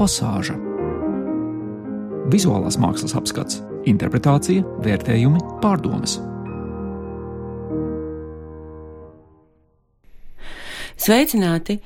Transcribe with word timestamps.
pasāža. 0.00 0.56
Vizuālās 2.32 2.78
mākslas 2.80 3.14
apskats, 3.18 3.60
interpretācija, 3.90 4.64
vērtējumi, 4.84 5.42
pārdomas. 5.60 6.18
Sveicināti! 11.00 11.80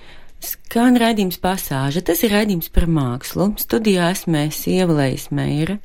Skan 0.44 0.98
raidījums 1.00 1.38
pasāža. 1.40 2.02
Tas 2.04 2.20
ir 2.26 2.34
raidījums 2.34 2.68
par 2.74 2.84
mākslu. 2.90 3.52
Studijā 3.62 4.10
esmu 4.12 4.42
Ievalējis 4.74 5.30
Meira. 5.32 5.78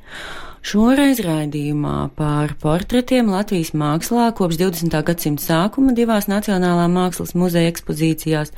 Šoreiz 0.60 1.22
raidījumā 1.24 2.10
par 2.20 2.52
portretiem 2.60 3.30
Latvijas 3.32 3.70
mākslā 3.72 4.26
kopš 4.36 4.58
20. 4.60 4.98
gadsimta 5.08 5.46
sākuma 5.46 5.94
divās 5.96 6.28
Nacionālā 6.28 6.90
mākslas 6.92 7.32
muzeja 7.32 7.72
ekspozīcijās 7.72 8.52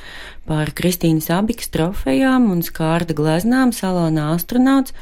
par 0.49 0.73
Kristīnas 0.73 1.29
abikas 1.37 1.69
trofejām 1.69 2.49
un 2.55 2.65
skārda 2.65 3.13
gleznām 3.13 3.69
salonā 3.69 4.31
astronauts 4.33 4.97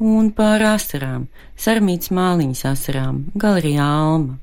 un 0.00 0.32
par 0.32 0.64
asarām, 0.72 1.28
sarmītas 1.60 2.14
māliņas 2.16 2.64
asarām, 2.72 3.26
galerijā 3.36 3.84
Alma. 3.84 4.40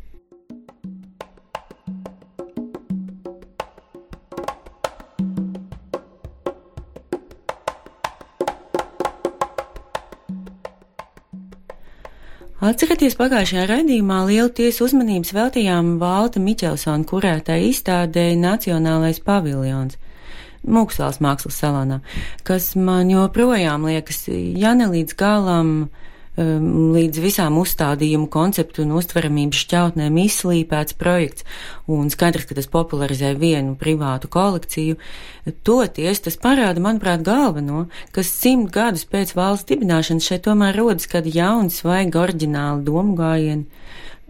Atcerieties, 12.63 13.17
pagājušajā 13.19 13.65
raidījumā 13.67 14.21
lielu 14.29 14.47
tiesu 14.55 14.85
uzmanības 14.85 15.33
veltījām 15.35 15.97
Valta 15.99 16.39
Miķelsona 16.39 17.03
kurētai 17.09 17.57
izstādēji 17.67 18.37
Nacionālais 18.39 19.19
paviljons. 19.19 19.97
Mūksvāls 20.63 21.19
mākslas 21.21 21.59
salonā, 21.59 21.99
kas 22.47 22.71
man 22.79 23.11
joprojām 23.11 23.83
liekas, 23.89 24.23
ja 24.31 24.71
ne 24.73 24.87
līdz 24.93 25.17
galam 25.19 25.73
uh, 25.83 26.05
Um, 26.35 26.91
līdz 26.91 27.21
visām 27.23 27.55
uzstādījumu 27.61 28.25
konceptu 28.27 28.81
un 28.83 28.89
uztveramības 28.97 29.59
šķautnēm 29.61 30.17
izslīpēts 30.19 30.97
projekts, 30.99 31.45
un 31.87 32.09
skaidrs, 32.11 32.43
ka 32.49 32.57
tas 32.57 32.67
popularizē 32.67 33.29
vienu 33.39 33.77
privātu 33.79 34.27
kolekciju. 34.33 34.97
Toties 35.63 36.19
tas 36.25 36.35
parāda, 36.35 36.83
manuprāt, 36.83 37.23
galveno, 37.23 37.85
kas 38.11 38.33
simt 38.35 38.73
gadus 38.75 39.07
pēc 39.07 39.31
valsts 39.37 39.69
dibināšanas 39.69 40.27
šeit 40.27 40.43
tomēr 40.49 40.75
rodas 40.75 41.07
kādi 41.07 41.31
jauni, 41.37 41.71
svaigi, 41.71 42.19
oriģināli 42.19 42.83
domu 42.83 43.15
gājieni. 43.15 43.63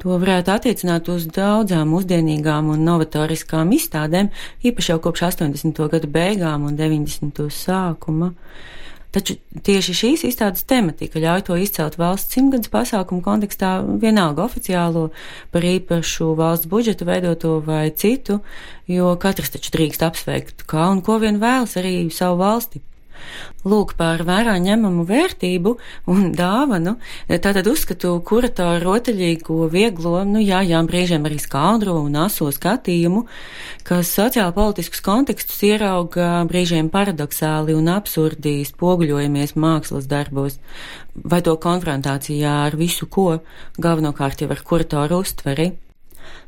To 0.03 0.19
varētu 0.21 0.53
attiecināt 0.53 1.09
uz 1.09 1.25
daudzām 1.33 1.89
mūsdienīgām 1.89 2.69
un 2.69 2.85
novatoriskām 2.85 3.73
izstādēm, 3.73 4.29
īpaši 4.61 4.93
jau 4.93 5.01
kopš 5.07 5.25
80. 5.31 5.85
gadu 5.97 6.13
beigām 6.21 6.69
un 6.69 6.77
90. 6.77 7.47
sākuma. 7.49 8.35
Taču 9.15 9.37
tieši 9.63 9.93
šīs 9.95 10.23
izstādes 10.27 10.65
tematika 10.67 11.21
ļauj 11.23 11.45
to 11.47 11.55
izcelt 11.61 11.93
valsts 11.95 12.35
simtgadus 12.35 12.71
pasākumu 12.73 13.23
kontekstā, 13.23 13.77
vienalga 14.01 14.43
oficiālo, 14.43 15.05
par 15.55 15.63
īpašu 15.63 16.33
valsts 16.35 16.67
budžetu 16.67 17.07
veidoto 17.07 17.53
vai 17.63 17.85
citu, 17.95 18.41
jo 18.91 19.13
katrs 19.21 19.55
taču 19.55 19.71
drīkst 19.77 20.03
apsveikt, 20.03 20.65
kā 20.67 20.89
un 20.91 20.99
ko 21.05 21.15
vien 21.23 21.39
vēlas 21.39 21.77
arī 21.79 21.95
savu 22.11 22.41
valsti. 22.43 22.83
Lūk, 23.65 23.95
par 23.97 24.21
vērā 24.27 24.55
ņemamu 24.61 25.05
vērtību 25.09 25.71
un 26.13 26.27
dāvanu, 26.37 26.95
tātad 27.27 27.65
uzskatu 27.69 28.11
kuratoru 28.25 28.83
rotaļīgo, 28.83 29.57
vieglo, 29.73 30.19
nu 30.29 30.43
jā, 30.43 30.59
jā, 30.67 30.81
brīžiem 30.85 31.25
arī 31.25 31.39
skaudro 31.41 31.95
un 32.03 32.17
aso 32.21 32.51
skatījumu, 32.53 33.23
kas 33.87 34.11
sociāli 34.13 34.53
politiskus 34.55 35.01
kontekstus 35.05 35.63
ierauga 35.65 36.43
brīžiem 36.49 36.91
paradoxāli 36.93 37.73
un 37.77 37.89
absurdi 37.93 38.59
spoguļojamies 38.69 39.55
mākslas 39.57 40.05
darbos, 40.11 40.59
vai 41.15 41.41
to 41.41 41.57
konfrontācijā 41.61 42.59
ar 42.67 42.77
visu 42.77 43.09
ko, 43.09 43.39
galvenokārt 43.81 44.45
jau 44.45 44.53
ar 44.53 44.61
kuratoru 44.61 45.23
uztveri. 45.25 45.73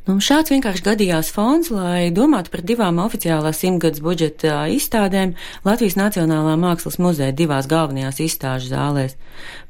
Nu, 0.08 0.22
šāds 0.24 0.54
vienkārši 0.54 0.86
gadījās 0.86 1.30
fons, 1.36 1.68
lai 1.68 2.08
domātu 2.16 2.54
par 2.54 2.62
divām 2.64 3.02
oficiālās 3.04 3.60
simtgadus 3.60 4.00
budžeta 4.00 4.62
izstādēm 4.72 5.34
Latvijas 5.68 5.98
Nacionālā 6.00 6.54
mākslas 6.62 6.96
muzeja 7.04 7.36
divās 7.36 7.68
galvenajās 7.68 8.22
izstāžu 8.24 8.72
zālēs. 8.72 9.18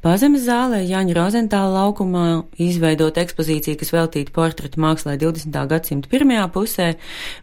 Pazemes 0.06 0.46
zālē 0.46 0.84
Jāņa 0.86 1.16
Rozentāla 1.18 1.72
laukumā 1.80 2.28
izveidot 2.62 3.18
ekspozīciju, 3.18 3.80
kas 3.82 3.94
veltīta 3.96 4.36
portretu 4.36 4.84
mākslā 4.84 5.18
20. 5.18 5.58
gadsimta 5.74 6.14
pirmajā 6.14 6.46
pusē, 6.54 6.92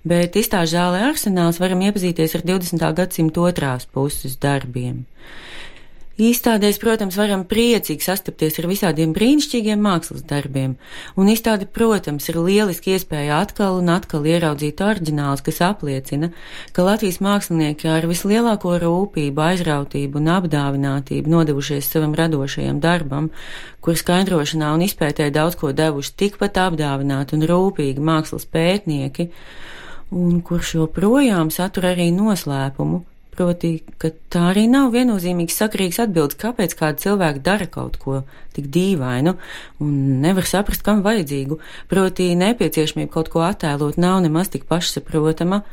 bet 0.06 0.38
izstāžu 0.38 0.76
zālē 0.76 1.02
arsenāls 1.08 1.58
varam 1.58 1.82
iepazīties 1.88 2.38
ar 2.38 2.46
20. 2.46 2.86
gadsimta 3.02 3.42
otrās 3.50 3.90
puses 3.90 4.38
darbiem. 4.38 5.02
Izstādēs, 6.14 6.76
protams, 6.78 7.16
varam 7.18 7.40
priecīgi 7.42 8.04
sastapties 8.06 8.60
ar 8.60 8.68
visādiem 8.70 9.10
brīnišķīgiem 9.16 9.80
mākslas 9.82 10.22
darbiem, 10.30 10.76
un 11.18 11.30
izstāde, 11.32 11.66
protams, 11.66 12.28
ir 12.30 12.36
lieliski 12.38 12.92
iespēja 12.94 13.40
atkal 13.42 13.80
un 13.80 13.88
atkal 13.90 14.22
ieraudzīt 14.22 14.78
oriģināls, 14.78 15.42
kas 15.42 15.58
apliecina, 15.66 16.28
ka 16.70 16.84
Latvijas 16.86 17.18
mākslinieki 17.18 17.90
ar 17.90 18.06
vislielāko 18.06 18.76
rūpību, 18.84 19.42
aizrautību 19.42 20.20
un 20.20 20.30
apdāvinātību 20.36 21.32
nodevušies 21.32 21.88
savam 21.90 22.14
radošajam 22.14 22.78
darbam, 22.78 23.32
kur 23.82 23.98
skaidrošanā 23.98 24.68
un 24.76 24.84
izpētē 24.86 25.32
daudz 25.34 25.58
ko 25.58 25.72
devuši 25.74 26.14
tikpat 26.22 26.60
apdāvināti 26.68 27.34
un 27.34 27.42
rūpīgi 27.50 27.98
mākslas 27.98 28.46
pētnieki, 28.54 29.32
un 30.14 30.38
kurš 30.46 30.76
joprojām 30.76 31.50
satur 31.50 31.90
arī 31.90 32.12
noslēpumu 32.14 33.02
Proti, 33.34 33.70
ka 33.98 34.12
tā 34.30 34.48
arī 34.52 34.68
nav 34.70 34.92
viennozīmīgs 34.94 35.56
sakrīgs 35.58 35.98
atbildes, 36.04 36.38
kāpēc 36.38 36.76
kāda 36.78 37.02
cilvēka 37.02 37.42
dara 37.42 37.66
kaut 37.70 37.96
ko 38.02 38.20
tik 38.54 38.68
dīvainu 38.74 39.34
un 39.82 39.94
nevar 40.22 40.46
saprast, 40.46 40.84
kam 40.86 41.02
vajadzīgu. 41.02 41.58
Proti, 41.90 42.28
nepieciešamība 42.38 43.10
kaut 43.16 43.32
ko 43.32 43.42
attēlot 43.46 43.98
nav 43.98 44.20
nemaz 44.22 44.52
tik 44.54 44.68
pašsaprotama, 44.70 45.64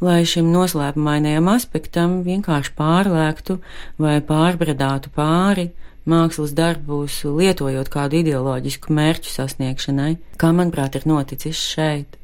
lai 0.00 0.22
šim 0.24 0.48
noslēpumainajam 0.54 1.50
aspektam 1.52 2.20
vienkārši 2.24 2.72
pārlēktu 2.78 3.58
vai 4.00 4.16
pārbradātu 4.24 5.12
pāri 5.12 5.68
mākslas 6.08 6.54
darbus, 6.56 7.20
lietojot 7.24 7.92
kādu 7.92 8.22
ideoloģisku 8.22 8.96
mērķu 8.96 9.34
sasniegšanai, 9.34 10.14
kā 10.40 10.54
manuprāt 10.56 10.96
ir 10.96 11.06
noticis 11.10 11.60
šeit. 11.60 12.19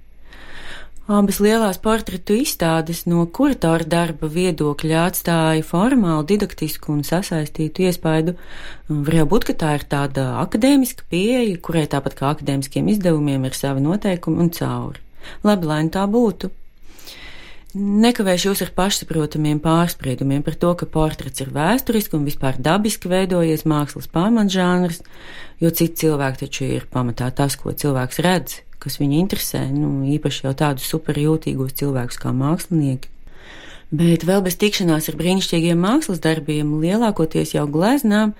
Abas 1.06 1.36
lielās 1.38 1.76
portretu 1.78 2.34
izstādes 2.34 3.04
no 3.06 3.20
kuratora 3.30 3.86
darba 3.86 4.26
viedokļa 4.26 5.04
atstāja 5.06 5.62
formālu, 5.62 6.24
didaktisku 6.26 6.90
un 6.90 7.04
sasaistītu 7.06 7.84
iespaidu. 7.86 8.34
Varētu 8.90 9.28
būt, 9.30 9.46
ka 9.46 9.54
tā 9.60 9.76
ir 9.78 9.84
tāda 9.86 10.24
akadēmiska 10.42 11.06
pieeja, 11.06 11.60
kurai 11.62 11.84
tāpat 11.92 12.18
kā 12.18 12.32
akadēmiskiem 12.34 12.90
izdevumiem 12.90 13.46
ir 13.46 13.54
savi 13.54 13.86
noteikumi 13.86 14.42
un 14.42 14.50
cauri. 14.58 15.04
Labi, 15.46 15.70
lai 15.70 15.78
nu 15.86 15.94
tā 15.94 16.08
būtu. 16.10 16.50
Nekavēšu 17.76 18.50
jūs 18.50 18.66
ar 18.66 18.74
pašsaprotamiem 18.74 19.62
pārspriedumiem 19.62 20.42
par 20.42 20.58
to, 20.58 20.74
ka 20.74 20.90
portrets 20.90 21.44
ir 21.44 21.54
vēsturiski 21.54 22.18
un 22.18 22.26
vispār 22.26 22.58
dabiski 22.58 23.06
veidojies 23.12 23.62
mākslas 23.62 24.10
pamatžānrs, 24.10 25.04
jo 25.62 25.70
citi 25.70 26.02
cilvēki 26.02 26.46
taču 26.48 26.70
ir 26.80 26.90
pamatā 26.90 27.30
tas, 27.30 27.54
ko 27.60 27.70
cilvēks 27.70 28.24
redz, 28.26 28.62
kas 28.82 28.98
viņu 29.00 29.18
interesē, 29.20 29.64
nu, 29.72 30.04
īpaši 30.16 30.46
jau 30.46 30.54
tādus 30.56 30.88
superjūtīgos 30.92 31.76
cilvēkus 31.80 32.20
kā 32.22 32.32
mākslinieki. 32.36 33.10
Bet 33.94 34.26
vēl 34.26 34.42
bez 34.42 34.58
tikšanās 34.58 35.06
ar 35.10 35.18
brīnišķīgiem 35.18 35.78
mākslas 35.78 36.22
darbiem, 36.22 36.72
lielākoties 36.82 37.54
jau 37.54 37.68
gleznām, 37.70 38.34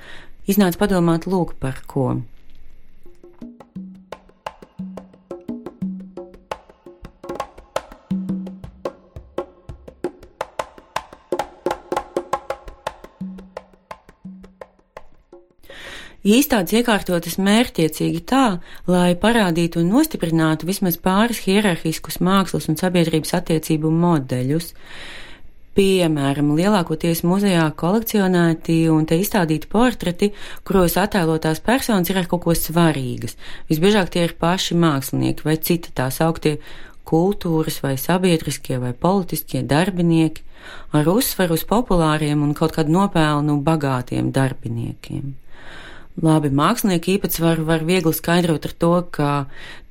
iznāca 0.50 0.80
padomāt 0.82 1.28
lūk 1.30 1.54
par 1.62 1.78
ko. 1.86 2.16
Īstādes 16.26 16.74
iekārtotas 16.74 17.36
mērķiecīgi 17.38 18.24
tā, 18.26 18.58
lai 18.90 19.12
parādītu 19.14 19.78
un 19.78 19.92
nostiprinātu 19.94 20.66
vismaz 20.66 20.96
pāris 20.98 21.44
hierarhiskus 21.44 22.18
mākslas 22.18 22.66
un 22.66 22.78
sabiedrības 22.80 23.30
attiecību 23.38 23.92
modeļus. 23.94 24.72
Piemēram, 25.76 26.50
lielākoties 26.58 27.22
muzejā 27.28 27.68
kolekcionēti 27.78 28.80
un 28.90 29.06
te 29.06 29.20
izstādīti 29.22 29.70
portreti, 29.70 30.30
kuros 30.66 30.96
attēlotās 30.98 31.62
personas 31.62 32.10
ir 32.10 32.18
ar 32.18 32.26
kaut 32.32 32.42
ko 32.48 32.56
svarīgas. 32.58 33.38
Visbiežāk 33.70 34.10
tie 34.10 34.26
ir 34.26 34.34
paši 34.40 34.74
mākslinieki 34.82 35.46
vai 35.46 35.58
citi 35.62 35.94
tā 35.94 36.08
sauktie 36.10 36.56
kultūras 37.06 37.78
vai 37.86 37.94
sabiedriskie 38.02 38.82
vai 38.82 38.96
politiskie 38.98 39.62
darbinieki, 39.62 40.42
ar 40.90 41.06
uzsveru 41.06 41.54
uz 41.54 41.62
populāriem 41.70 42.42
un 42.42 42.54
kaut 42.56 42.74
kādu 42.74 42.98
nopelnu 42.98 43.60
bagātiem 43.62 44.34
darbiniekiem. 44.34 45.36
Labi, 46.16 46.48
mākslinieka 46.48 47.10
īpatsvaru 47.12 47.66
var 47.68 47.82
viegli 47.84 48.14
skaidrot 48.16 48.64
ar 48.64 48.72
to, 48.80 48.92
ka 49.12 49.30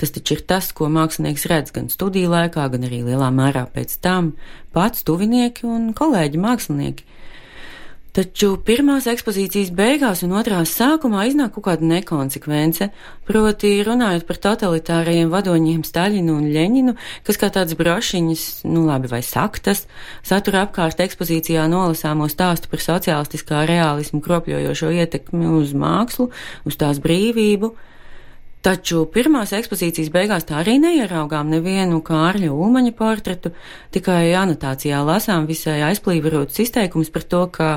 tas 0.01 0.13
taču 0.16 0.33
ir 0.33 0.42
tas, 0.50 0.72
ko 0.74 0.88
mākslinieks 0.89 1.45
redz 1.51 1.74
gan 1.75 1.92
studiju 1.94 2.31
laikā, 2.31 2.66
gan 2.74 2.88
arī 2.88 3.04
lielā 3.06 3.27
mērā 3.30 3.68
pēc 3.75 3.94
tam- 4.01 4.33
pats 4.75 5.06
tuvinieki 5.06 5.69
un 5.69 5.94
kolēģi 5.94 6.42
mākslinieki. 6.42 7.06
Taču 8.15 8.53
pirmās 8.63 9.09
ekspozīcijas 9.12 9.73
beigās 9.75 10.21
un 10.23 10.38
otrās 10.39 10.71
sākumā 10.77 11.25
iznāk 11.27 11.57
kaut 11.57 11.65
kāda 11.65 11.88
nekonsekvence, 11.89 12.85
proti 13.27 13.71
runājot 13.83 14.23
par 14.29 14.38
totalitārajiem 14.45 15.33
vadoņiem 15.33 15.81
Staļinu 15.83 16.38
un 16.39 16.45
Ļeņinu, 16.53 16.94
kas 17.27 17.41
kā 17.41 17.50
tāds 17.51 17.75
brošiņas, 17.75 18.45
nu 18.71 18.85
labi, 18.88 19.12
vai 19.12 19.19
saktas, 19.19 19.83
satura 20.23 20.63
apkārt 20.63 21.03
ekspozīcijā 21.03 21.65
nolasāmo 21.67 22.29
stāstu 22.31 22.71
par 22.71 22.85
sociālistiskā 22.85 23.65
realismu 23.67 24.21
kropļojošo 24.23 24.94
ietekmi 24.95 25.51
uz 25.57 25.75
mākslu, 25.75 26.29
uz 26.63 26.79
tās 26.79 27.03
brīvību. 27.03 27.73
Taču 28.65 29.03
pirmās 29.13 29.51
ekspozīcijas 29.53 30.07
beigās 30.09 30.47
tā 30.50 30.56
arī 30.63 30.79
neieraugām 30.81 31.51
nevienu 31.53 32.00
Kārļa 32.06 32.50
Ulmaņa 32.50 32.94
portretu, 32.97 33.51
tikai 33.94 34.31
anotācijā 34.33 35.03
lasām 35.06 35.45
visai 35.45 35.83
aizplīvorotus 35.91 36.63
izteikumus 36.63 37.13
par 37.13 37.27
to, 37.29 37.44
ka 37.53 37.67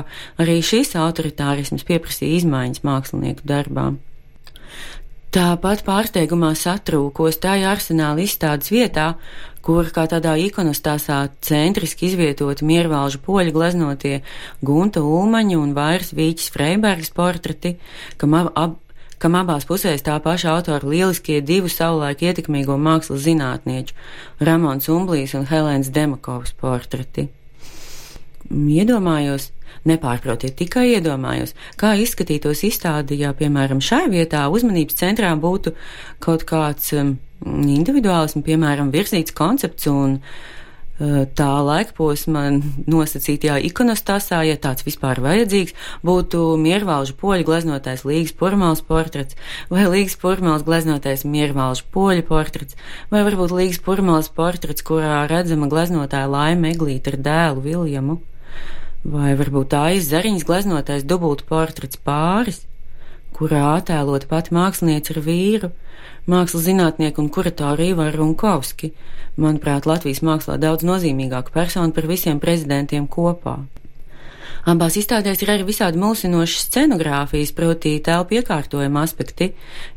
arī 0.41 0.57
šis 0.65 0.95
autoritārisms 0.97 1.85
pieprasīja 1.85 2.39
izmaiņas 2.39 2.81
mākslinieku 2.89 3.45
darbā. 3.51 3.91
Tāpat 5.29 5.85
pārsteigumā 5.85 6.55
satrūkos 6.57 7.37
tāja 7.37 7.69
arsenāla 7.75 8.25
izstādes 8.25 8.73
vietā, 8.73 9.11
kur 9.61 9.91
kā 9.93 10.07
tādā 10.09 10.33
ikonostāsā 10.41 11.19
centriski 11.45 12.07
izvietoti 12.09 12.65
miervalžu 12.65 13.21
poļu 13.27 13.53
gleznotie 13.53 14.15
Gunta 14.65 15.05
Ulmaņa 15.05 15.61
un 15.61 15.77
Vairs 15.77 16.15
Vīķis 16.17 16.49
Freibergs 16.55 17.13
portreti, 17.13 17.75
kam 18.17 18.33
ab, 18.41 18.49
ab, 18.57 18.79
kam 19.19 19.35
abās 19.39 19.67
pusēs 19.69 20.03
tā 20.05 20.15
paša 20.23 20.53
autora 20.55 20.87
lieliskie 20.87 21.39
divu 21.45 21.69
savulaik 21.71 22.23
ietekmīgo 22.23 22.77
mākslas 22.79 23.25
zinātnieču- 23.25 23.95
Ramons 24.47 24.89
Umblijs 24.89 25.35
un 25.35 25.45
Helēns 25.45 25.91
Demakovs 25.91 26.53
portreti. 26.59 27.27
Iedomājos, 28.49 29.51
nepārprotiet, 29.85 30.55
tikai 30.55 30.87
iedomājos, 30.95 31.53
kā 31.77 31.93
izskatītos 31.99 32.63
izstāde, 32.63 33.17
ja, 33.17 33.33
piemēram, 33.33 33.81
šai 33.81 34.07
vietā 34.09 34.47
uzmanības 34.49 34.95
centrā 34.95 35.35
būtu 35.39 35.75
kaut 36.19 36.43
kāds 36.43 36.93
um, 36.93 37.19
individuālismu, 37.45 38.41
piemēram, 38.41 38.89
virzīts 38.91 39.35
koncepts 39.35 39.87
un 39.87 40.17
uh, 40.17 40.23
tā 40.99 41.49
laika 41.63 41.93
posma 41.95 42.45
nosacītajā 42.89 43.59
ikonostāsā, 43.69 44.41
ja 44.47 44.57
tāds 44.59 44.83
vispār 44.87 45.21
vajadzīgs, 45.23 45.75
būtu 46.05 46.43
miervalžu 46.59 47.15
poļu 47.19 47.47
gleznotais 47.47 48.03
Līgas 48.07 48.35
Purmāls 48.39 48.83
portrets, 48.85 49.37
vai 49.71 49.87
Līgas 49.87 50.17
Purmāls 50.19 50.65
gleznotais 50.67 51.23
miervalžu 51.23 51.87
poļu 51.93 52.25
portrets, 52.27 52.79
vai 53.13 53.23
varbūt 53.27 53.55
Līgas 53.55 53.79
Purmāls 53.85 54.31
portrets, 54.35 54.83
kurā 54.83 55.23
redzama 55.31 55.71
gleznotāja 55.71 56.27
Laima 56.31 56.73
Eglīta 56.73 57.13
ar 57.13 57.21
dēlu 57.29 57.65
Viljamu, 57.67 58.19
vai 59.07 59.35
varbūt 59.39 59.71
tā 59.71 59.85
izzariņas 59.95 60.47
gleznotais 60.47 61.07
dubultu 61.07 61.47
portrets 61.47 62.01
pāris, 62.03 62.65
kurā 63.39 63.63
attēlot 63.77 64.27
pati 64.29 64.53
mākslinieca 64.55 65.15
ar 65.15 65.21
vīru, 65.23 65.71
mākslas 66.29 66.67
zinātnieku 66.67 67.23
un 67.23 67.31
kuratoru 67.33 67.87
Ivaru 67.93 68.21
Runkovski, 68.21 68.91
manuprāt, 69.39 69.87
Latvijas 69.89 70.21
mākslā 70.25 70.59
daudz 70.59 70.83
nozīmīgāka 70.87 71.55
persona 71.55 71.95
par 71.95 72.09
visiem 72.11 72.41
prezidentiem 72.43 73.07
kopā. 73.07 73.61
Abās 74.67 74.97
izstādēs 74.99 75.39
ir 75.39 75.53
arī 75.53 75.63
visādi 75.69 75.99
mulsinošas 76.01 76.65
scenogrāfijas, 76.67 77.53
proti 77.55 77.93
telpu 78.03 78.35
iekārtojuma 78.35 79.05
aspekti, 79.07 79.53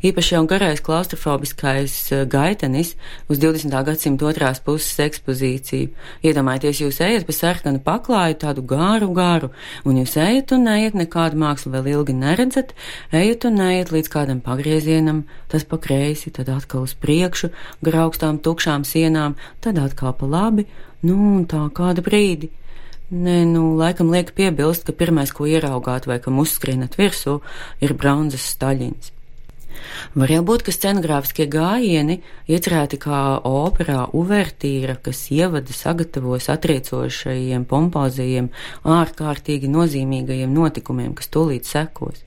īpaši 0.07 0.37
jau 0.37 0.43
garais 0.47 0.79
klaustrofobiskais 0.79 1.95
eh, 2.15 2.21
gaitenis 2.31 2.93
uz 3.27 3.41
20. 3.43 3.75
gadsimta 3.89 4.29
otrās 4.29 4.61
puses 4.63 5.01
ekspozīciju. 5.03 5.89
Iedomājieties, 6.23 6.79
jūs 6.85 7.01
ejat 7.03 7.27
pa 7.27 7.35
sarkanu 7.35 7.83
paklāju, 7.83 8.39
tādu 8.45 8.63
gāru, 8.63 9.11
gāru, 9.17 9.51
un 9.83 9.99
jūs 9.99 10.15
ejat 10.23 10.55
un 10.55 10.63
neiet, 10.69 10.95
nekādu 10.95 11.43
mākslu 11.43 11.75
vēl 11.75 11.91
ilgi 11.97 12.15
neredzat, 12.23 12.71
ejat 13.11 13.49
un 13.51 13.59
neiet 13.59 13.91
līdz 13.91 14.13
kādam 14.15 14.39
pagriezienam, 14.47 15.25
tas 15.51 15.67
pa 15.67 15.75
kreisi, 15.75 16.31
tad 16.31 16.47
atkal 16.55 16.87
uz 16.87 16.95
priekšu, 16.95 17.51
gar 17.83 18.05
augstām 18.07 18.39
tukšām 18.39 18.87
sienām, 18.87 19.35
tad 19.59 19.83
atkal 19.83 20.15
pa 20.15 20.29
labi, 20.39 20.69
nu 21.03 21.19
un 21.35 21.47
tā 21.51 21.67
kādu 21.75 22.05
brīdi. 22.05 22.53
Nē, 23.11 23.43
nu, 23.45 23.73
laikam 23.77 24.13
liek 24.13 24.31
piebilst, 24.37 24.87
ka 24.87 24.95
pirmais, 24.95 25.33
ko 25.35 25.45
ieraugāt 25.49 26.07
vai 26.07 26.21
kam 26.23 26.39
uzskrienat 26.39 26.95
virsū, 26.97 27.41
ir 27.83 27.93
bronzas 27.99 28.45
staļins. 28.55 29.11
Var 30.15 30.31
jau 30.31 30.43
būt, 30.47 30.63
ka 30.65 30.73
scenogrāfiskie 30.73 31.47
gājieni 31.51 32.19
iecerēti 32.47 32.99
kā 33.03 33.19
operā 33.47 34.07
uvertīra, 34.15 34.95
kas 35.03 35.25
ievada 35.35 35.75
sagatavo 35.75 36.37
satriecošajiem, 36.39 37.65
pompozajiem, 37.69 38.49
ārkārtīgi 38.97 39.71
nozīmīgajiem 39.73 40.53
notikumiem, 40.53 41.11
kas 41.17 41.31
tūlīt 41.33 41.67
sekos. 41.69 42.23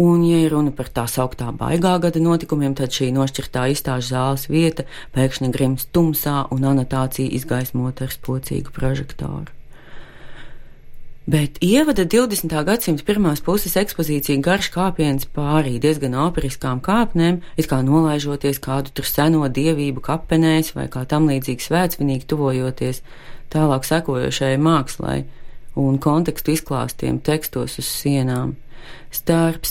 Un, 0.00 0.24
ja 0.24 0.40
ir 0.40 0.52
runa 0.54 0.72
par 0.72 0.88
tā 0.94 1.04
sauktā 1.10 1.50
baigā 1.52 1.96
gada 2.00 2.22
notikumiem, 2.22 2.76
tad 2.78 2.94
šī 2.94 3.10
nošķirtā 3.16 3.66
izstāžu 3.74 4.14
zāles 4.14 4.48
vieta 4.48 4.86
pēkšņi 5.16 5.52
grims 5.54 5.88
tumsā 5.92 6.44
un 6.54 6.68
anotācija 6.72 7.32
izgaismota 7.40 8.06
ar 8.06 8.14
spocīgu 8.14 8.72
prožektoru. 8.76 9.59
Bet 11.26 11.58
ievada 11.60 12.06
20. 12.08 12.48
gadsimta 12.64 13.04
pirmās 13.04 13.42
puses 13.44 13.76
ekspozīcija 13.76 14.40
garš 14.40 14.70
kāpiens 14.72 15.26
pārī 15.28 15.74
diezgan 15.82 16.16
operiskām 16.16 16.80
kāpnēm, 16.80 17.42
it 17.60 17.68
kā 17.68 17.82
nolaižoties 17.84 18.58
kādu 18.64 18.94
tur 18.96 19.04
seno 19.04 19.44
dievību 19.44 20.00
kapenēs 20.00 20.72
vai 20.74 20.88
kā 20.88 21.04
tam 21.04 21.28
līdzīgi 21.28 21.66
svētsvinīgi 21.66 22.26
tuvojoties 22.30 23.02
tālāk 23.52 23.84
sekojošajai 23.84 24.62
mākslai 24.64 25.18
un 25.76 26.00
kontekstu 26.00 26.56
izklāstiem 26.56 27.20
tekstos 27.20 27.76
uz 27.82 27.92
sienām. 28.00 28.56
Starp 29.12 29.68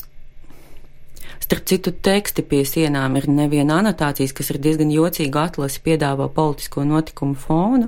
Starp 1.50 1.66
citu, 1.66 1.90
teksti 2.06 2.44
pie 2.46 2.60
sienām 2.62 3.16
ir 3.18 3.26
neviena 3.26 3.80
anotācijas, 3.82 4.36
kas 4.38 4.52
ir 4.54 4.60
diezgan 4.62 4.92
jocīga 4.94 5.48
atlase, 5.48 5.80
piedāvā 5.82 6.28
politisko 6.36 6.84
notikumu 6.86 7.34
fonu, 7.34 7.88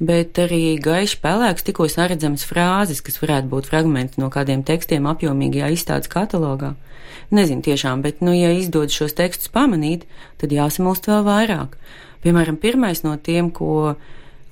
bet 0.00 0.40
arī 0.40 0.78
gaiši 0.80 1.18
pelēks 1.20 1.66
tikko 1.66 1.84
saredzamas 1.92 2.46
frāzes, 2.48 3.04
kas 3.04 3.20
varētu 3.20 3.52
būt 3.52 3.68
fragmenti 3.68 4.22
no 4.22 4.30
kādiem 4.32 4.64
tekstiem 4.64 5.04
apjomīgajā 5.12 5.68
izstādes 5.76 6.08
katalogā. 6.16 6.72
Nezinu 7.28 7.60
tiešām, 7.68 8.00
bet, 8.00 8.24
nu, 8.24 8.32
ja 8.32 8.56
izdod 8.56 8.88
šos 8.88 9.12
tekstus 9.20 9.52
pamanīt, 9.52 10.08
tad 10.40 10.56
jāsamulst 10.56 11.04
vēl 11.12 11.28
vairāk. 11.28 11.76
Piemēram, 12.24 12.56
pirmais 12.56 13.04
no 13.04 13.18
tiem, 13.20 13.52
ko 13.52 13.98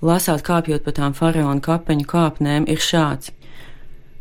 lasāt 0.04 0.44
kāpjot 0.44 0.84
pa 0.84 0.92
tām 1.00 1.16
faraona 1.16 1.64
kapeņu 1.64 2.04
kāpnēm, 2.04 2.68
ir 2.68 2.84
šāds. 2.84 3.32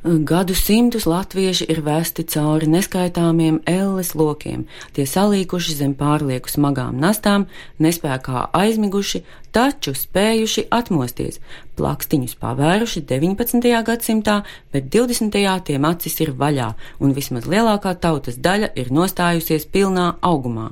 Gadu 0.03 0.55
simtus 0.57 1.05
latvieši 1.05 1.67
ir 1.69 1.83
vesti 1.85 2.23
cauri 2.25 2.65
neskaitāmiem 2.65 3.59
elles 3.69 4.15
lokiem, 4.17 4.63
tie 4.97 5.03
salīkuši 5.05 5.75
zem 5.77 5.91
pārlieku 5.93 6.49
smagām 6.49 6.97
nastām, 6.97 7.45
nespējā 7.77 8.47
aizmiguši, 8.57 9.21
taču 9.53 9.93
spējuši 9.93 10.63
atmosties, 10.73 11.37
plakstiņus 11.77 12.33
pavēruši 12.41 13.03
19. 13.05 13.69
gadsimtā, 13.85 14.39
bet 14.73 14.89
20. 14.89 15.37
tiem 15.69 15.85
acis 15.85 16.17
ir 16.25 16.33
vaļā, 16.33 16.73
un 16.97 17.13
vismaz 17.13 17.45
lielākā 17.45 17.93
tautas 17.93 18.41
daļa 18.41 18.73
ir 18.73 18.89
nostājusies 18.89 19.69
pilnā 19.69 20.15
augumā. 20.25 20.71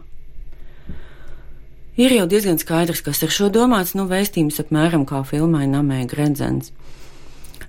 Ir 2.02 2.18
jau 2.18 2.26
diezgan 2.26 2.58
skaidrs, 2.58 3.06
kas 3.06 3.22
ar 3.22 3.30
šo 3.30 3.54
domāts, 3.54 3.94
nu 3.94 4.10
vēstījums 4.10 4.58
apmēram 4.66 5.06
kā 5.06 5.22
filmai 5.22 5.68
Namē 5.70 6.08
Gredzens. 6.10 6.74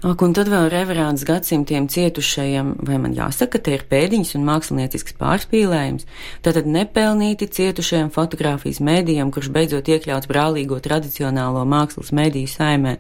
Ak, 0.01 0.23
un 0.25 0.33
tad 0.33 0.49
vēl 0.49 0.71
reverāns 0.73 1.27
gadsimtiem 1.29 1.85
cietušajiem, 1.93 2.71
vai 2.89 2.97
man 3.03 3.13
jāsaka, 3.13 3.59
te 3.61 3.75
ir 3.77 3.83
pēdiņas 3.91 4.33
un 4.39 4.47
māksliniecisks 4.49 5.13
pārspīlējums, 5.21 6.07
tātad 6.41 6.65
nepelnīti 6.65 7.51
cietušajiem 7.53 8.09
fotografijas 8.15 8.81
mēdījam, 8.81 9.29
kurš 9.29 9.51
beidzot 9.53 9.93
iekļauts 9.93 10.31
brālīgo 10.33 10.81
tradicionālo 10.81 11.67
mākslas 11.69 12.15
mēdīju 12.17 12.49
saimē. 12.49 12.97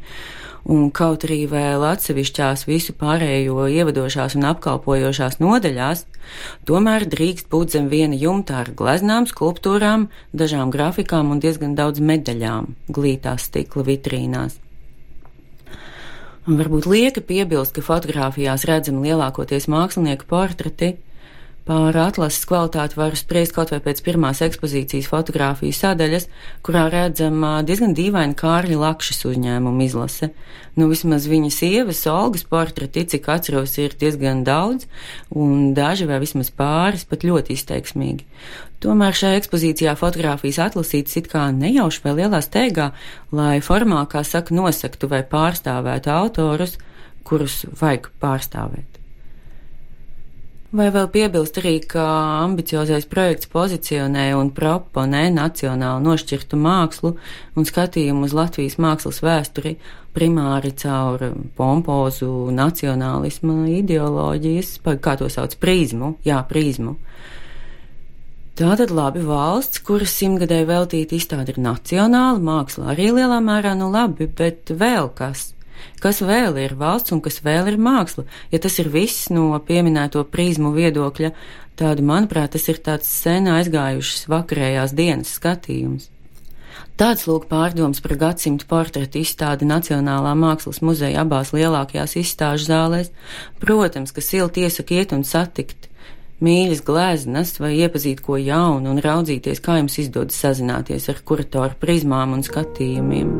Un 0.68 0.92
kaut 0.92 1.24
arī 1.24 1.46
vēl 1.48 1.88
atsevišķās 1.88 2.68
visu 2.68 2.92
pārējo 3.00 3.64
ievadošās 3.80 4.36
un 4.36 4.50
apkalpojošās 4.52 5.40
nodaļās, 5.40 6.04
tomēr 6.68 7.08
drīkst 7.08 7.48
būt 7.48 7.78
zem 7.80 7.88
viena 7.88 8.12
jumta 8.28 8.60
ar 8.60 8.76
gleznām, 8.76 9.24
skulptūrām, 9.24 10.10
dažām 10.36 10.68
grafikām 10.68 11.32
un 11.32 11.40
diezgan 11.40 11.72
daudz 11.80 12.04
medaļām 12.04 12.74
glītās 12.92 13.48
stikla 13.48 13.88
vitrīnās. 13.88 14.60
Un 16.48 16.56
varbūt 16.56 16.86
lieka 16.88 17.20
piebilst, 17.20 17.74
ka 17.76 17.84
fotografijās 17.84 18.64
redzami 18.68 19.10
lielākoties 19.10 19.68
mākslinieku 19.68 20.28
portreti. 20.30 20.94
Par 21.68 21.94
atlases 22.00 22.46
kvalitāti 22.48 22.96
var 22.96 23.14
spriest 23.18 23.52
kaut 23.54 23.70
vai 23.70 23.78
pēc 23.84 24.00
pirmās 24.02 24.40
ekspozīcijas 24.42 25.10
fotografiju 25.10 25.76
sadaļas, 25.76 26.26
kurā 26.66 26.86
redzama 26.90 27.58
diezgan 27.66 27.92
dīvaina 27.94 28.34
Kārļa 28.38 28.78
Lakšas 28.80 29.26
uzņēmuma 29.28 29.84
izlase. 29.84 30.30
Nu, 30.78 30.88
vismaz 30.90 31.26
viņa 31.28 31.50
sievas, 31.52 32.00
Olgas 32.08 32.46
portreti, 32.48 33.04
cik 33.12 33.28
atceros, 33.34 33.76
ir 33.82 33.94
diezgan 34.00 34.40
daudz, 34.46 34.86
un 35.36 35.74
daži 35.76 36.08
vai 36.08 36.20
vismaz 36.22 36.48
pāris 36.54 37.04
pat 37.10 37.26
ļoti 37.28 37.54
izteiksmīgi. 37.58 38.24
Tomēr 38.80 39.12
šajā 39.12 39.42
ekspozīcijā 39.42 39.92
fotografijas 40.00 40.62
atlasītas 40.70 41.18
it 41.20 41.28
kā 41.28 41.50
nejauši 41.52 42.00
vai 42.06 42.14
lielā 42.22 42.40
steigā, 42.46 42.92
lai 43.36 43.58
formā, 43.60 44.06
kā 44.08 44.24
saka, 44.24 44.56
nosaktu 44.56 45.10
vai 45.12 45.20
pārstāvētu 45.28 46.14
autorus, 46.14 46.78
kurus 47.28 47.66
vajag 47.82 48.08
pārstāvēt. 48.22 48.99
Vai 50.70 50.86
vēl 50.94 51.08
piebilst 51.10 51.56
arī, 51.58 51.80
ka 51.82 52.02
ambiciozais 52.44 53.08
projekts 53.10 53.48
pozicionē 53.50 54.28
un 54.38 54.52
proponē 54.54 55.24
nacionāli 55.34 56.04
nošķirtu 56.04 56.58
mākslu 56.62 57.16
un 57.58 57.66
skatījumu 57.66 58.28
uz 58.28 58.36
Latvijas 58.38 58.78
mākslas 58.78 59.18
vēsturi 59.26 59.74
primāri 60.14 60.70
caur 60.78 61.26
pompozu 61.58 62.30
nacionālisma 62.54 63.64
ideoloģijas, 63.80 64.76
kā 65.02 65.18
to 65.18 65.26
sauc, 65.26 65.58
prizmu, 65.58 66.14
jā, 66.22 66.38
prizmu. 66.46 67.00
Tātad 68.60 68.94
labi 68.94 69.26
valsts, 69.26 69.82
kuras 69.82 70.14
simtgadē 70.14 70.62
veltīta 70.70 71.18
izstāde 71.18 71.50
ir 71.50 71.64
nacionāla, 71.66 72.38
māksla 72.38 72.92
arī 72.94 73.10
lielā 73.18 73.42
mērā 73.42 73.74
nu 73.74 73.90
labi, 73.90 74.30
bet 74.30 74.70
vēl 74.70 75.10
kas? 75.18 75.48
Kas 76.02 76.20
vēl 76.24 76.58
ir 76.62 76.76
valsts 76.80 77.14
un 77.14 77.22
kas 77.24 77.40
vēl 77.44 77.72
ir 77.72 77.80
māksla? 77.80 78.26
Ja 78.52 78.60
tas 78.62 78.78
ir 78.82 78.92
viss 78.92 79.30
no 79.32 79.52
pieminēto 79.66 80.24
prizmu 80.28 80.72
viedokļa, 80.76 81.32
tad, 81.80 82.00
manuprāt, 82.04 82.54
tas 82.56 82.68
ir 82.68 82.80
tāds 82.84 83.10
sen 83.10 83.48
aizgājušas 83.50 84.28
vakarējās 84.30 84.96
dienas 84.96 85.36
skatījums. 85.38 86.10
Tāds 87.00 87.24
lūk 87.24 87.46
pārdoms 87.48 88.02
par 88.04 88.12
gadsimtu 88.20 88.66
portretu 88.68 89.22
izstādi 89.22 89.64
Nacionālā 89.64 90.34
mākslas 90.36 90.82
muzeja 90.84 91.22
abās 91.24 91.54
lielākajās 91.56 92.18
izstāžu 92.20 92.68
zālēs. 92.68 93.08
Protams, 93.62 94.12
ka 94.12 94.20
silti 94.24 94.66
iesaka 94.66 94.98
iet 94.98 95.16
un 95.16 95.24
satikt 95.24 95.88
mīļas 96.44 96.84
gleznas 96.84 97.56
vai 97.60 97.74
iepazīt 97.80 98.20
ko 98.24 98.36
jaunu 98.40 98.92
un 98.92 99.02
raudzīties, 99.04 99.64
kā 99.64 99.80
jums 99.80 99.96
izdodas 100.04 100.44
sazināties 100.44 101.08
ar 101.12 101.24
kuratoru 101.24 101.80
prizmām 101.80 102.36
un 102.36 102.44
skatījumiem. 102.44 103.36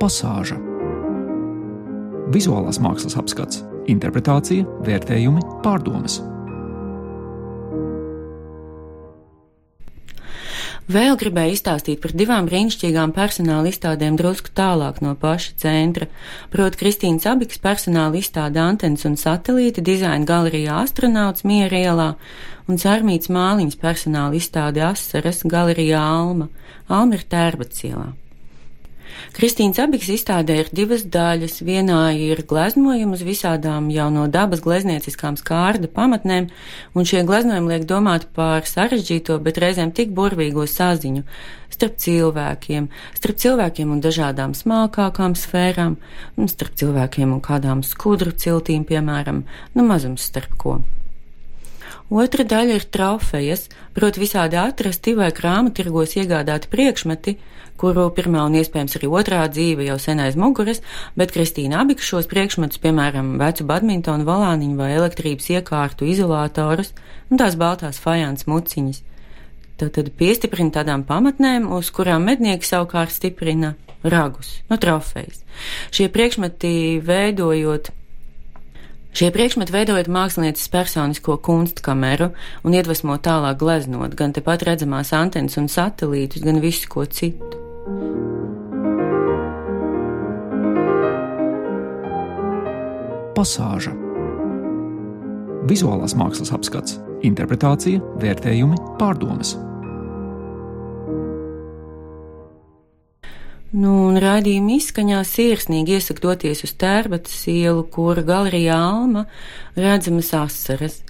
Pasāža. 0.00 0.60
Vizuālās 2.34 2.80
mākslas 2.82 3.18
apskats, 3.20 3.62
interpretācija, 3.90 4.66
vērtējumi, 4.86 5.44
pārdomas. 5.62 6.20
Vēl 10.86 11.16
gribēju 11.18 11.56
izstāstīt 11.56 11.98
par 11.98 12.12
divām 12.14 12.46
brīnišķīgām 12.46 13.10
personāla 13.14 13.72
izstādēm 13.72 14.14
drusku 14.18 14.52
tālāk 14.54 15.00
no 15.02 15.16
paša 15.18 15.56
centra. 15.58 16.06
Proti, 16.52 16.78
Kristīnas 16.78 17.26
Abiks 17.26 17.58
personāla 17.58 18.20
izstāde 18.20 18.60
Antens 18.62 19.02
un 19.08 19.16
satelīti 19.18 19.82
dizaina 19.82 20.22
galerijā 20.28 20.76
astronauts 20.84 21.42
Miera 21.42 21.80
ielā 21.80 22.06
un 22.70 22.78
Cārmīts 22.78 23.32
Māliņas 23.34 23.80
personāla 23.82 24.38
izstāde 24.38 24.84
Asaras 24.86 25.42
galerijā 25.42 26.04
Alma. 26.06 26.46
Alma 26.86 27.18
ir 27.18 27.26
Tērbats 27.34 27.82
ielā. 27.90 28.12
Kristīnas 29.36 29.80
abiks 29.82 30.08
izstādē 30.12 30.56
ir 30.62 30.70
divas 30.72 31.04
daļas. 31.12 31.58
Vienā 31.66 32.00
ir 32.16 32.42
gleznojumi 32.48 33.18
uz 33.18 33.24
visādām 33.26 33.90
jau 33.92 34.08
no 34.14 34.26
dabas 34.32 34.62
gleznieciskām 34.64 35.36
skārda 35.40 35.90
pamatnēm, 35.92 36.48
un 36.96 37.08
šie 37.08 37.22
gleznojumi 37.28 37.74
liek 37.74 37.86
domāt 37.90 38.28
par 38.36 38.66
sarežģīto, 38.68 39.38
bet 39.44 39.60
reizēm 39.62 39.92
tik 39.96 40.14
burvīgo 40.16 40.66
saziņu 40.70 41.24
starp 41.76 41.96
cilvēkiem, 42.00 42.90
starp 43.18 43.40
cilvēkiem 43.44 43.92
un 43.92 44.02
dažādām 44.04 44.54
smalkākām 44.56 45.36
sfērām, 45.36 45.96
un 46.36 46.52
starp 46.52 46.78
cilvēkiem 46.80 47.36
un 47.36 47.42
kādām 47.44 47.84
skudru 47.84 48.32
ciltīm, 48.32 48.86
piemēram, 48.88 49.44
nu 49.74 49.88
mazums 49.90 50.30
starp 50.30 50.56
ko. 50.60 50.78
Otra 52.06 52.44
daļa 52.46 52.76
ir 52.78 52.84
trofejas, 52.94 53.64
proti 53.94 54.22
visādi 54.22 54.54
atrasti 54.60 55.16
vai 55.18 55.32
krāmatirgos 55.34 56.14
iegādāti 56.20 56.70
priekšmeti, 56.70 57.34
kuru 57.76 58.06
pirmā 58.14 58.44
un 58.46 58.54
iespējams 58.60 58.94
arī 58.98 59.10
otrā 59.10 59.40
dzīve 59.50 59.88
jau 59.88 59.96
sen 59.98 60.22
aiz 60.22 60.38
muguras, 60.38 60.80
bet 61.18 61.34
Kristīna 61.34 61.82
Abika 61.82 62.06
šos 62.06 62.30
priekšmetus, 62.30 62.78
piemēram, 62.84 63.34
vecu 63.42 63.66
badmintonu 63.66 64.24
volāniņu 64.28 64.78
vai 64.78 64.92
elektrības 64.94 65.50
iekārtu 65.58 66.06
izolatorus 66.06 66.94
un 67.30 67.42
tās 67.42 67.58
baltās 67.58 67.98
fajāns 67.98 68.46
muciņas. 68.46 69.02
Tad, 69.76 69.90
tad 69.98 70.14
piestiprina 70.16 70.78
tādām 70.78 71.02
pamatnēm, 71.04 71.66
uz 71.74 71.90
kurām 71.92 72.24
mednieki 72.30 72.64
savukārt 72.64 73.12
stiprina 73.12 73.74
ragus, 74.06 74.60
no 74.70 74.78
trofejas. 74.80 75.42
Šie 75.90 76.06
priekšmeti 76.12 77.02
veidojot 77.04 77.90
Šie 79.16 79.30
priekšmeti 79.32 79.72
veidojot 79.72 80.10
mākslinieces 80.12 80.68
personisko 80.68 81.38
kunstkameru 81.40 82.34
un 82.68 82.74
iedvesmo 82.76 83.14
tālāk 83.24 83.56
gleznot 83.62 84.12
gan 84.12 84.34
tepat 84.36 84.66
redzamās 84.68 85.14
antenas 85.16 85.56
un 85.56 85.70
satelītus, 85.72 86.44
gan 86.44 86.60
visu 86.60 86.90
ko 86.92 87.06
citu. 87.08 87.62
Pasāža 93.38 93.94
Vizuālās 95.66 96.12
mākslas 96.14 96.52
apskats, 96.52 96.98
interpretācija, 97.24 98.04
vērtējumi, 98.20 98.76
pārdomas. 99.00 99.56
Nu, 103.74 103.92
un 104.06 104.20
raidījuma 104.22 104.76
izskaņā 104.76 105.24
sirsnīgi 105.26 105.96
iesaka 105.96 106.22
doties 106.22 106.62
uz 106.62 106.72
tērbatas 106.78 107.40
ielu, 107.50 107.82
kura 107.90 108.22
galerijā 108.22 108.76
Alma 108.78 109.26
redzamas 109.74 110.30
asaras 110.38 111.00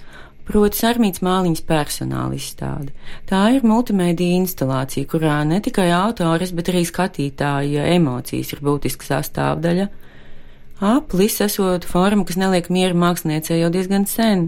proti 0.47 0.79
Sarmīts 0.79 1.21
Māliņas 1.25 1.63
personāla 1.67 2.37
izstāde. 2.37 2.93
Tā 3.27 3.41
ir 3.55 3.65
multimedija 3.67 4.39
instalācija, 4.39 5.07
kurā 5.11 5.41
ne 5.47 5.59
tikai 5.63 5.89
autores, 5.91 6.53
bet 6.55 6.71
arī 6.71 6.85
skatītāja 6.87 7.87
emocijas 7.97 8.53
ir 8.55 8.63
būtiska 8.63 9.09
sastāvdaļa. 9.09 9.89
Aplis 10.87 11.41
esot 11.43 11.87
forma, 11.89 12.23
kas 12.27 12.39
neliek 12.39 12.71
mieru 12.73 12.97
māksliniecei 13.01 13.59
jau 13.59 13.73
diezgan 13.73 14.07
sen. 14.07 14.47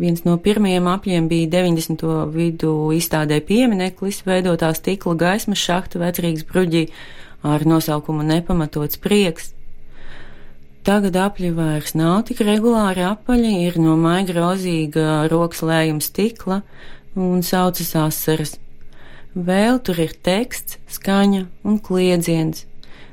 Viens 0.00 0.24
no 0.24 0.38
pirmajiem 0.40 0.86
apļiem 0.88 1.26
bija 1.28 1.50
90. 1.52 2.04
vidu 2.32 2.72
izstādē 2.96 3.42
piemineklis, 3.44 4.22
veidotā 4.26 4.72
stikla 4.74 5.14
gaismas 5.20 5.60
šahta 5.60 6.00
vecrīgas 6.00 6.46
bruģī 6.48 6.86
ar 7.42 7.64
nosaukumu 7.66 8.24
Nepamatots 8.26 9.00
prieks. 9.00 9.52
Tagad 10.84 11.16
apļi 11.20 11.50
vairs 11.52 11.92
nav 11.92 12.22
tik 12.30 12.40
regulāri 12.46 13.04
apaļi, 13.04 13.52
ir 13.66 13.76
no 13.80 13.98
maiga 14.00 14.38
rozīga 14.38 15.26
rokas 15.28 15.60
lējuma 15.60 16.04
stikla 16.04 16.62
un 17.20 17.44
saucas 17.44 17.92
asaras. 18.00 18.56
Vēl 19.36 19.78
tur 19.84 20.00
ir 20.02 20.16
teksts, 20.24 20.80
skaņa 20.90 21.44
un 21.68 21.78
kliedziens. 21.84 22.64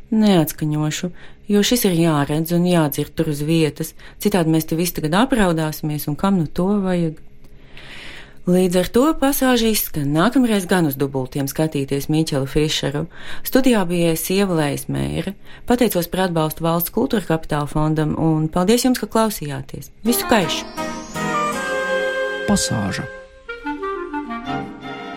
Neatskaņošu, 0.08 1.12
jo 1.52 1.62
šis 1.68 1.84
ir 1.90 1.98
jāredz 2.00 2.54
un 2.56 2.64
jādzird 2.66 3.12
tur 3.20 3.34
uz 3.34 3.44
vietas, 3.44 3.92
citādi 4.24 4.54
mēs 4.54 4.70
te 4.70 4.80
visi 4.80 4.96
tagad 4.96 5.18
apraudāsimies 5.26 6.08
un 6.08 6.16
kam 6.16 6.40
nu 6.40 6.48
to 6.48 6.70
vajag. 6.86 7.20
Līdz 8.48 8.78
ar 8.80 8.88
to 8.96 9.02
pasāžī 9.20 9.74
skan 9.76 10.14
nākamreiz 10.16 10.64
gan 10.72 10.88
uz 10.88 10.96
dubultiem 10.96 11.50
skatīties 11.52 12.08
Miķelu 12.08 12.48
Fišeru. 12.48 13.02
Studijā 13.44 13.82
bija 13.90 14.14
Sievalējas 14.16 14.88
mēra. 14.88 15.36
Pateicos 15.68 16.08
par 16.08 16.30
atbalstu 16.30 16.64
valsts 16.64 16.96
kultūra 16.96 17.28
kapitāla 17.28 17.68
fondam 17.68 18.16
un 18.16 18.48
paldies 18.48 18.88
jums, 18.88 19.04
ka 19.04 19.12
klausījāties. 19.12 19.92
Visu 20.08 20.32
kaišu! 20.32 20.64
Pasāža 22.48 23.04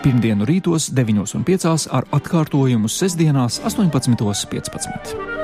Pirmdienu 0.01 0.47
rītos 0.49 0.89
9.5 0.97 1.87
ar 1.93 2.07
atkārtojumu 2.17 2.89
sestdienās 2.89 3.61
18.15. 3.69 5.40